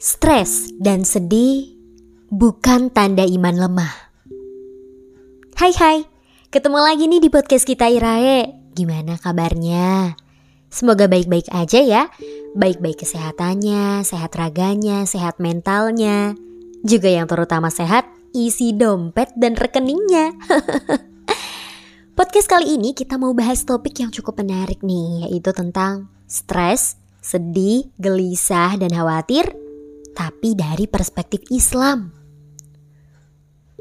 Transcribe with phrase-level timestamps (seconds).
[0.00, 1.76] Stres dan sedih
[2.32, 3.92] bukan tanda iman lemah.
[5.60, 6.08] Hai hai,
[6.48, 8.48] ketemu lagi nih di podcast kita Irae.
[8.72, 10.16] Gimana kabarnya?
[10.72, 12.08] Semoga baik-baik aja ya.
[12.56, 16.32] Baik-baik kesehatannya, sehat raganya, sehat mentalnya.
[16.80, 20.32] Juga yang terutama sehat, isi dompet dan rekeningnya.
[22.16, 27.92] podcast kali ini kita mau bahas topik yang cukup menarik nih, yaitu tentang stres, sedih,
[28.00, 29.68] gelisah, dan khawatir
[30.14, 32.14] tapi dari perspektif Islam.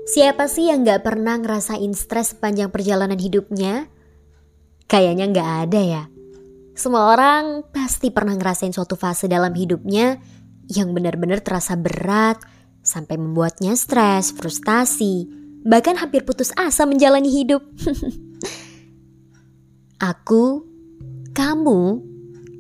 [0.10, 3.86] Siapa sih yang gak pernah ngerasain stres sepanjang perjalanan hidupnya?
[4.90, 6.04] Kayaknya gak ada ya.
[6.74, 10.18] Semua orang pasti pernah ngerasain suatu fase dalam hidupnya
[10.66, 12.42] yang benar-benar terasa berat
[12.82, 15.30] sampai membuatnya stres, frustasi,
[15.62, 17.62] bahkan hampir putus asa menjalani hidup.
[20.00, 20.64] Aku,
[21.36, 22.00] kamu,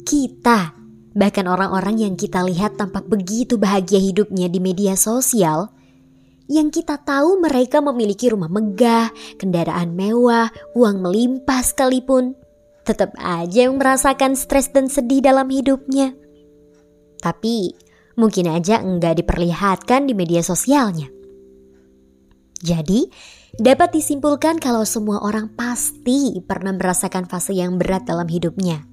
[0.03, 0.78] kita
[1.19, 5.67] Bahkan orang-orang yang kita lihat tampak begitu bahagia hidupnya di media sosial,
[6.47, 10.47] yang kita tahu mereka memiliki rumah megah, kendaraan mewah,
[10.79, 12.39] uang melimpah sekalipun,
[12.87, 16.15] tetap aja yang merasakan stres dan sedih dalam hidupnya.
[17.19, 17.75] Tapi
[18.15, 21.11] mungkin aja enggak diperlihatkan di media sosialnya.
[22.63, 23.11] Jadi,
[23.59, 28.87] dapat disimpulkan kalau semua orang pasti pernah merasakan fase yang berat dalam hidupnya.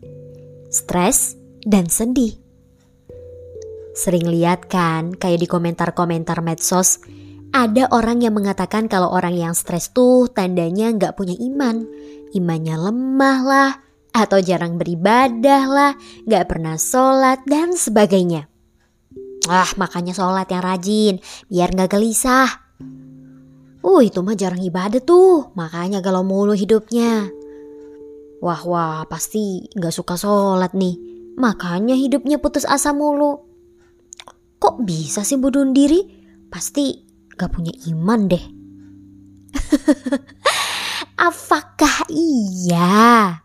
[0.70, 2.38] Stres, dan sedih.
[3.98, 7.02] Sering lihat kan kayak di komentar-komentar medsos
[7.50, 11.88] ada orang yang mengatakan kalau orang yang stres tuh tandanya nggak punya iman.
[12.36, 13.70] Imannya lemah lah,
[14.12, 15.92] atau jarang beribadah lah,
[16.28, 18.44] nggak pernah sholat dan sebagainya.
[19.48, 21.14] Ah makanya sholat yang rajin,
[21.48, 22.50] biar nggak gelisah.
[23.80, 27.30] Uh itu mah jarang ibadah tuh, makanya galau mulu hidupnya.
[28.42, 31.05] Wah wah pasti nggak suka sholat nih.
[31.36, 33.44] Makanya hidupnya putus asa mulu.
[34.56, 36.00] Kok bisa sih bunuh diri?
[36.48, 37.04] Pasti
[37.36, 38.44] gak punya iman deh.
[41.28, 43.36] Apakah iya?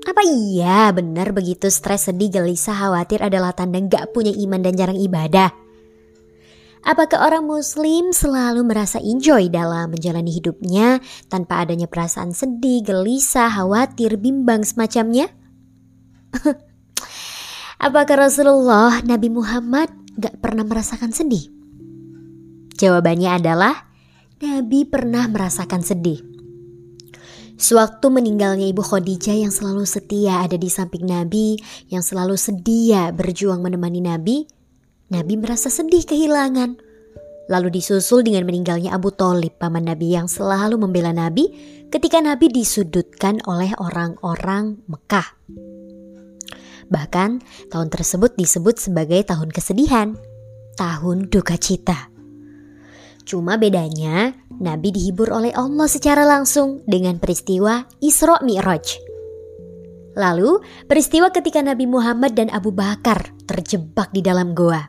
[0.00, 4.98] Apa iya benar begitu stres, sedih, gelisah, khawatir adalah tanda gak punya iman dan jarang
[4.98, 5.50] ibadah?
[6.80, 14.16] Apakah orang muslim selalu merasa enjoy dalam menjalani hidupnya tanpa adanya perasaan sedih, gelisah, khawatir,
[14.16, 15.39] bimbang semacamnya?
[17.86, 19.88] Apakah Rasulullah Nabi Muhammad
[20.20, 21.48] gak pernah merasakan sedih?
[22.76, 23.88] Jawabannya adalah
[24.40, 26.20] Nabi pernah merasakan sedih.
[27.60, 31.60] Sewaktu meninggalnya Ibu Khadijah yang selalu setia ada di samping Nabi,
[31.92, 34.48] yang selalu sedia berjuang menemani Nabi,
[35.12, 36.80] Nabi merasa sedih kehilangan.
[37.52, 41.52] Lalu disusul dengan meninggalnya Abu Talib, paman Nabi yang selalu membela Nabi
[41.92, 45.36] ketika Nabi disudutkan oleh orang-orang Mekah.
[46.90, 47.30] Bahkan
[47.70, 50.18] tahun tersebut disebut sebagai tahun kesedihan,
[50.74, 52.10] tahun duka cita.
[53.22, 58.98] Cuma bedanya, Nabi dihibur oleh Allah secara langsung dengan peristiwa Isra Mi'raj.
[60.18, 60.58] Lalu,
[60.90, 64.82] peristiwa ketika Nabi Muhammad dan Abu Bakar terjebak di dalam goa.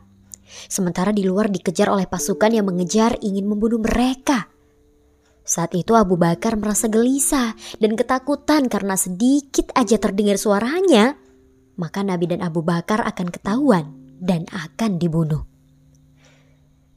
[0.66, 4.50] Sementara di luar dikejar oleh pasukan yang mengejar ingin membunuh mereka.
[5.46, 11.21] Saat itu Abu Bakar merasa gelisah dan ketakutan karena sedikit aja terdengar suaranya
[11.82, 13.90] maka Nabi dan Abu Bakar akan ketahuan
[14.22, 15.42] dan akan dibunuh.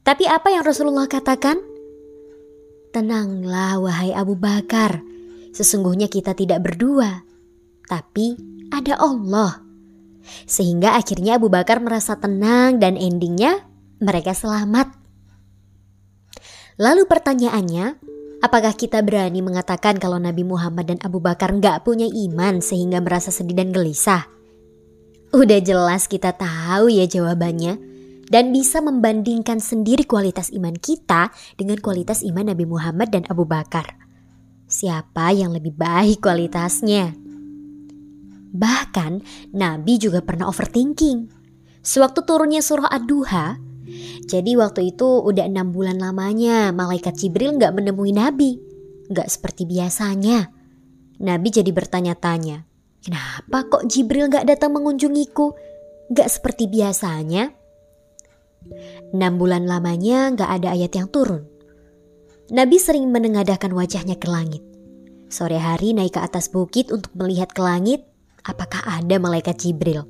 [0.05, 1.57] Tapi apa yang Rasulullah katakan?
[2.93, 5.01] Tenanglah wahai Abu Bakar,
[5.49, 7.25] sesungguhnya kita tidak berdua,
[7.89, 8.37] tapi
[8.69, 9.65] ada Allah.
[10.45, 13.65] Sehingga akhirnya Abu Bakar merasa tenang dan endingnya
[13.97, 14.93] mereka selamat.
[16.77, 17.97] Lalu pertanyaannya,
[18.45, 23.33] apakah kita berani mengatakan kalau Nabi Muhammad dan Abu Bakar nggak punya iman sehingga merasa
[23.33, 24.34] sedih dan gelisah?
[25.35, 27.75] Udah jelas kita tahu ya jawabannya
[28.31, 31.27] dan bisa membandingkan sendiri kualitas iman kita
[31.59, 33.99] dengan kualitas iman Nabi Muhammad dan Abu Bakar.
[34.63, 37.11] Siapa yang lebih baik kualitasnya?
[38.55, 39.11] Bahkan
[39.51, 41.27] Nabi juga pernah overthinking.
[41.83, 43.59] Sewaktu turunnya surah Ad-Duha,
[44.23, 48.55] jadi waktu itu udah enam bulan lamanya malaikat Jibril nggak menemui Nabi.
[49.11, 50.49] Nggak seperti biasanya.
[51.19, 52.63] Nabi jadi bertanya-tanya,
[53.05, 55.53] Kenapa kok Jibril gak datang mengunjungiku?
[56.09, 57.53] Gak seperti biasanya.
[59.13, 61.45] Enam bulan lamanya gak ada ayat yang turun.
[62.49, 64.65] Nabi sering menengadahkan wajahnya ke langit.
[65.29, 68.09] Sore hari naik ke atas bukit untuk melihat ke langit
[68.41, 70.05] apakah ada malaikat Jibril.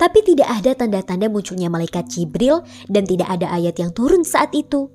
[0.00, 4.88] Tapi tidak ada tanda-tanda munculnya malaikat Jibril dan tidak ada ayat yang turun saat itu.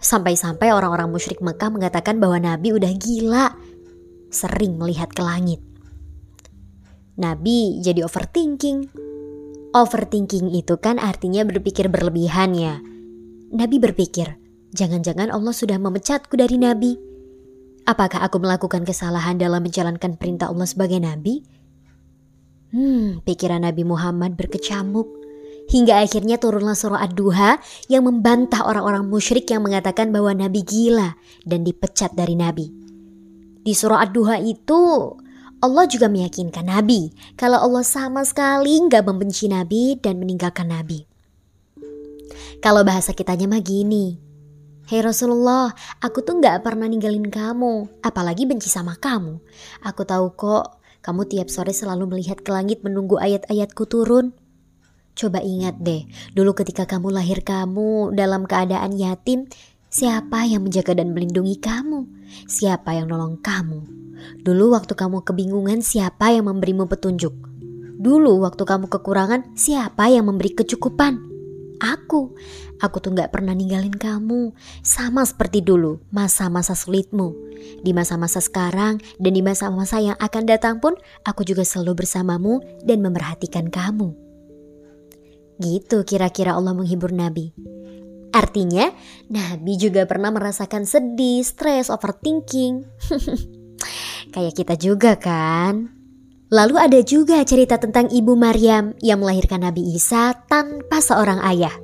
[0.00, 3.52] Sampai-sampai orang-orang musyrik Mekah mengatakan bahwa Nabi udah gila,
[4.28, 5.69] sering melihat ke langit.
[7.20, 8.88] Nabi jadi overthinking.
[9.76, 12.80] Overthinking itu kan artinya berpikir berlebihan ya.
[13.52, 14.40] Nabi berpikir,
[14.72, 16.96] jangan-jangan Allah sudah memecatku dari Nabi.
[17.84, 21.42] Apakah aku melakukan kesalahan dalam menjalankan perintah Allah sebagai Nabi?
[22.70, 25.20] Hmm, pikiran Nabi Muhammad berkecamuk.
[25.70, 31.14] Hingga akhirnya turunlah surah Ad-Duha yang membantah orang-orang musyrik yang mengatakan bahwa Nabi gila
[31.46, 32.66] dan dipecat dari Nabi.
[33.62, 35.14] Di surah Ad-Duha itu
[35.60, 41.04] Allah juga meyakinkan Nabi kalau Allah sama sekali nggak membenci Nabi dan meninggalkan Nabi.
[42.64, 44.16] Kalau bahasa kitanya mah gini,
[44.88, 45.70] Hei Rasulullah,
[46.00, 49.36] aku tuh nggak pernah ninggalin kamu, apalagi benci sama kamu.
[49.84, 54.32] Aku tahu kok, kamu tiap sore selalu melihat ke langit menunggu ayat-ayatku turun.
[55.12, 59.44] Coba ingat deh, dulu ketika kamu lahir kamu dalam keadaan yatim,
[59.90, 62.06] siapa yang menjaga dan melindungi kamu?
[62.46, 63.82] Siapa yang nolong kamu?
[64.46, 67.34] Dulu waktu kamu kebingungan siapa yang memberimu petunjuk?
[68.00, 71.20] Dulu waktu kamu kekurangan siapa yang memberi kecukupan?
[71.80, 72.36] Aku.
[72.80, 74.56] Aku tuh gak pernah ninggalin kamu.
[74.80, 77.36] Sama seperti dulu, masa-masa sulitmu.
[77.84, 80.96] Di masa-masa sekarang dan di masa-masa yang akan datang pun
[81.28, 84.16] aku juga selalu bersamamu dan memerhatikan kamu.
[85.60, 87.52] Gitu kira-kira Allah menghibur Nabi.
[88.40, 88.88] Artinya,
[89.28, 92.88] Nabi juga pernah merasakan sedih, stres, overthinking.
[94.34, 95.92] Kayak kita juga kan?
[96.48, 101.76] Lalu ada juga cerita tentang Ibu Maryam yang melahirkan Nabi Isa tanpa seorang ayah.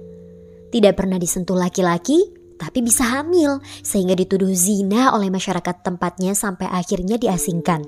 [0.72, 2.18] Tidak pernah disentuh laki-laki,
[2.56, 7.84] tapi bisa hamil sehingga dituduh zina oleh masyarakat tempatnya sampai akhirnya diasingkan.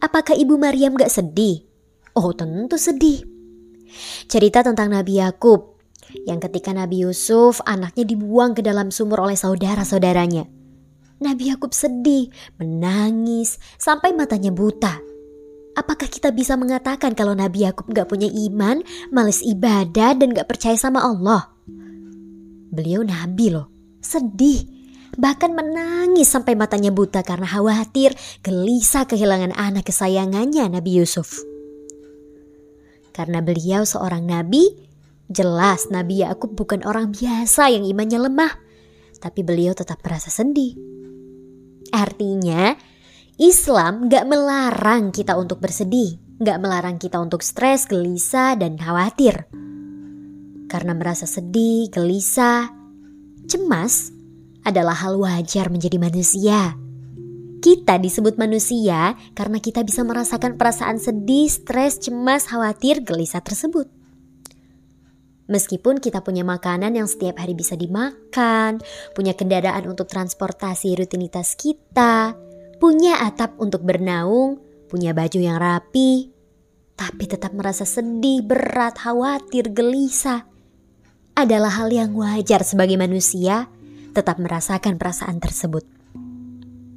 [0.00, 1.60] Apakah Ibu Maryam gak sedih?
[2.16, 3.20] Oh tentu sedih.
[4.26, 5.75] Cerita tentang Nabi Yakub
[6.26, 10.46] yang ketika Nabi Yusuf anaknya dibuang ke dalam sumur oleh saudara-saudaranya.
[11.16, 12.28] Nabi Yakub sedih,
[12.60, 15.00] menangis, sampai matanya buta.
[15.76, 18.80] Apakah kita bisa mengatakan kalau Nabi Yakub gak punya iman,
[19.12, 21.52] males ibadah, dan gak percaya sama Allah?
[22.72, 23.72] Beliau Nabi loh,
[24.04, 24.64] sedih,
[25.16, 28.12] bahkan menangis sampai matanya buta karena khawatir,
[28.44, 31.40] gelisah kehilangan anak kesayangannya Nabi Yusuf.
[33.16, 34.68] Karena beliau seorang Nabi,
[35.30, 38.52] jelas Nabi Yakub bukan orang biasa yang imannya lemah,
[39.18, 40.96] tapi beliau tetap merasa sedih
[41.94, 42.74] Artinya,
[43.38, 49.46] Islam gak melarang kita untuk bersedih, gak melarang kita untuk stres, gelisah, dan khawatir.
[50.66, 52.68] Karena merasa sedih, gelisah,
[53.46, 54.10] cemas
[54.66, 56.74] adalah hal wajar menjadi manusia.
[57.62, 63.95] Kita disebut manusia karena kita bisa merasakan perasaan sedih, stres, cemas, khawatir, gelisah tersebut.
[65.46, 68.82] Meskipun kita punya makanan yang setiap hari bisa dimakan,
[69.14, 72.34] punya kendaraan untuk transportasi rutinitas kita,
[72.82, 74.58] punya atap untuk bernaung,
[74.90, 76.34] punya baju yang rapi,
[76.98, 80.50] tapi tetap merasa sedih, berat, khawatir, gelisah,
[81.38, 83.70] adalah hal yang wajar sebagai manusia
[84.16, 85.95] tetap merasakan perasaan tersebut.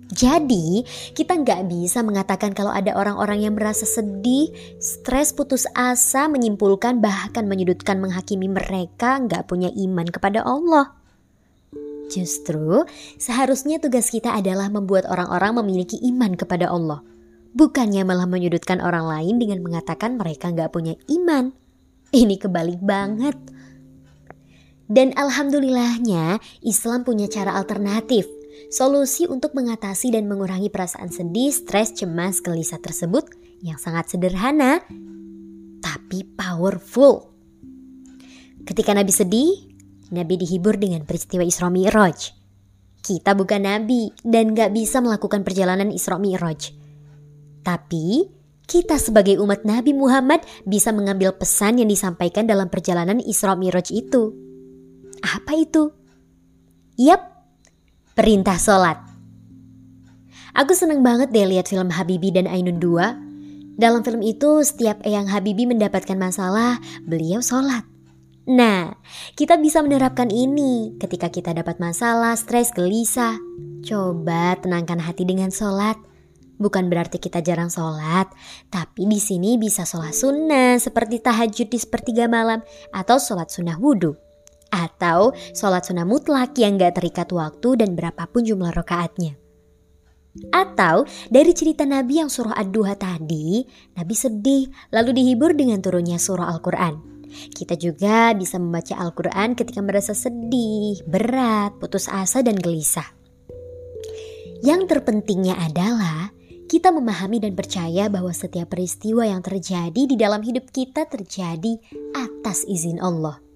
[0.09, 0.81] Jadi,
[1.13, 4.49] kita nggak bisa mengatakan kalau ada orang-orang yang merasa sedih,
[4.81, 10.97] stres, putus asa, menyimpulkan bahkan menyudutkan menghakimi mereka nggak punya iman kepada Allah.
[12.09, 12.89] Justru,
[13.21, 17.05] seharusnya tugas kita adalah membuat orang-orang memiliki iman kepada Allah.
[17.53, 21.53] Bukannya malah menyudutkan orang lain dengan mengatakan mereka nggak punya iman.
[22.09, 23.37] Ini kebalik banget.
[24.89, 32.43] Dan alhamdulillahnya Islam punya cara alternatif solusi untuk mengatasi dan mengurangi perasaan sedih, stres, cemas,
[32.43, 33.31] gelisah tersebut
[33.63, 34.83] yang sangat sederhana
[35.79, 37.31] tapi powerful.
[38.67, 39.51] Ketika Nabi sedih,
[40.11, 42.35] Nabi dihibur dengan peristiwa Isra Mi'raj.
[42.99, 46.75] Kita bukan Nabi dan gak bisa melakukan perjalanan Isra Mi'raj.
[47.63, 48.27] Tapi,
[48.69, 54.35] kita sebagai umat Nabi Muhammad bisa mengambil pesan yang disampaikan dalam perjalanan Isra Mi'raj itu.
[55.25, 55.89] Apa itu?
[56.99, 57.38] Yap,
[58.19, 58.99] perintah sholat.
[60.51, 63.79] Aku seneng banget deh lihat film Habibi dan Ainun 2.
[63.79, 67.87] Dalam film itu setiap Eyang Habibi mendapatkan masalah, beliau sholat.
[68.43, 68.91] Nah,
[69.39, 73.39] kita bisa menerapkan ini ketika kita dapat masalah, stres, gelisah.
[73.87, 75.95] Coba tenangkan hati dengan sholat.
[76.59, 78.27] Bukan berarti kita jarang sholat,
[78.67, 82.59] tapi di sini bisa sholat sunnah seperti tahajud di sepertiga malam
[82.91, 84.11] atau sholat sunnah wudhu
[84.69, 89.37] atau sholat sunnah mutlak yang gak terikat waktu dan berapapun jumlah rokaatnya.
[90.53, 93.65] Atau dari cerita Nabi yang surah Ad-Duha tadi,
[93.97, 97.25] Nabi sedih lalu dihibur dengan turunnya surah Al-Quran.
[97.29, 103.05] Kita juga bisa membaca Al-Quran ketika merasa sedih, berat, putus asa, dan gelisah.
[104.65, 106.33] Yang terpentingnya adalah
[106.69, 111.81] kita memahami dan percaya bahwa setiap peristiwa yang terjadi di dalam hidup kita terjadi
[112.13, 113.48] atas izin Allah.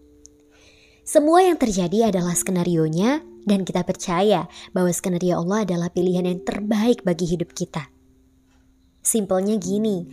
[1.04, 7.04] Semua yang terjadi adalah skenario-nya dan kita percaya bahwa skenario Allah adalah pilihan yang terbaik
[7.04, 7.92] bagi hidup kita.
[9.04, 10.08] Simpelnya gini,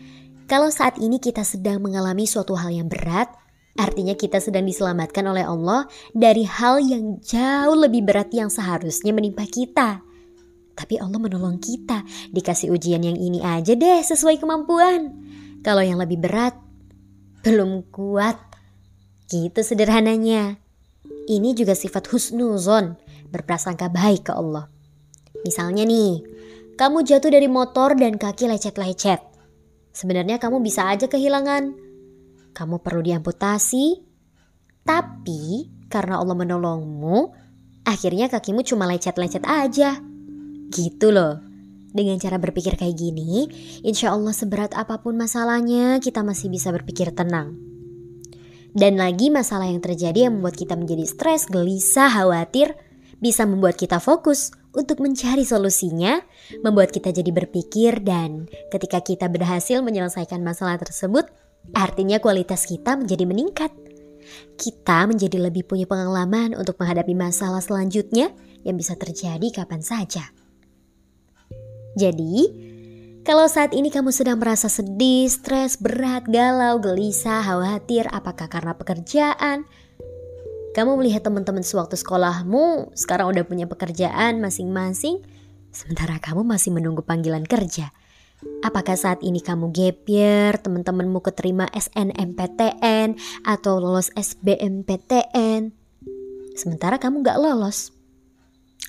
[0.50, 3.30] kalau saat ini kita sedang mengalami suatu hal yang berat,
[3.78, 9.46] artinya kita sedang diselamatkan oleh Allah dari hal yang jauh lebih berat yang seharusnya menimpa
[9.46, 10.02] kita.
[10.74, 12.02] Tapi Allah menolong kita.
[12.34, 15.14] Dikasih ujian yang ini aja deh sesuai kemampuan.
[15.62, 16.58] Kalau yang lebih berat,
[17.46, 18.42] belum kuat.
[19.30, 20.58] Gitu sederhananya.
[21.28, 22.96] Ini juga sifat husnuzon,
[23.28, 24.70] berprasangka baik ke Allah.
[25.44, 26.20] Misalnya nih,
[26.80, 29.20] kamu jatuh dari motor dan kaki lecet-lecet.
[29.92, 31.76] Sebenarnya kamu bisa aja kehilangan.
[32.56, 34.00] Kamu perlu diamputasi,
[34.84, 37.16] tapi karena Allah menolongmu,
[37.84, 40.00] akhirnya kakimu cuma lecet-lecet aja.
[40.70, 41.42] Gitu loh.
[41.90, 43.50] Dengan cara berpikir kayak gini,
[43.82, 47.69] insya Allah seberat apa pun masalahnya, kita masih bisa berpikir tenang.
[48.70, 52.78] Dan lagi masalah yang terjadi yang membuat kita menjadi stres, gelisah, khawatir,
[53.18, 56.22] bisa membuat kita fokus untuk mencari solusinya,
[56.62, 61.26] membuat kita jadi berpikir dan ketika kita berhasil menyelesaikan masalah tersebut,
[61.74, 63.74] artinya kualitas kita menjadi meningkat.
[64.54, 68.30] Kita menjadi lebih punya pengalaman untuk menghadapi masalah selanjutnya
[68.62, 70.30] yang bisa terjadi kapan saja.
[71.98, 72.69] Jadi,
[73.22, 79.68] kalau saat ini kamu sedang merasa sedih, stres, berat, galau, gelisah, khawatir, apakah karena pekerjaan?
[80.70, 85.18] Kamu melihat teman-teman sewaktu sekolahmu sekarang udah punya pekerjaan masing-masing,
[85.74, 87.90] sementara kamu masih menunggu panggilan kerja.
[88.64, 95.76] Apakah saat ini kamu gap year, teman-temanmu keterima SNMPTN atau lolos SBMPTN?
[96.56, 97.99] Sementara kamu gak lolos.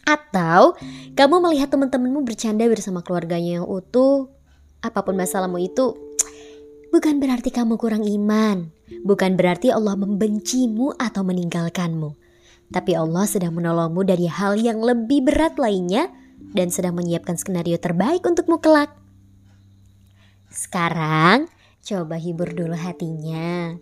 [0.06, 0.76] Atau
[1.14, 4.32] kamu melihat teman-temanmu bercanda bersama keluarganya yang utuh,
[4.82, 5.94] apa pun masalahmu itu,
[6.90, 8.74] bukan berarti kamu kurang iman,
[9.06, 12.18] bukan berarti Allah membencimu atau meninggalkanmu.
[12.72, 16.08] Tapi Allah sedang menolongmu dari hal yang lebih berat lainnya
[16.56, 18.96] dan sedang menyiapkan skenario terbaik untukmu kelak.
[20.52, 21.48] Sekarang,
[21.84, 23.76] coba hibur dulu hatinya.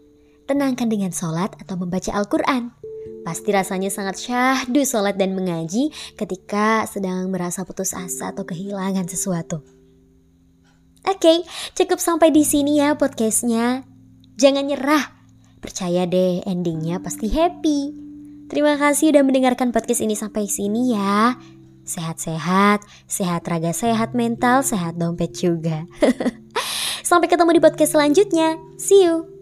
[0.50, 2.74] Tenangkan dengan sholat atau membaca Al-Quran.
[3.24, 9.62] Pasti rasanya sangat syahdu sholat dan mengaji ketika sedang merasa putus asa atau kehilangan sesuatu.
[11.08, 11.38] Oke, okay,
[11.80, 13.88] cukup sampai di sini ya podcastnya.
[14.40, 15.04] Jangan nyerah.
[15.60, 17.92] Percaya deh endingnya pasti happy.
[18.48, 21.36] Terima kasih udah mendengarkan podcast ini sampai sini ya.
[21.84, 25.86] Sehat-sehat, sehat raga, sehat mental, sehat dompet juga.
[27.10, 28.62] sampai ketemu di podcast selanjutnya.
[28.78, 29.39] See you.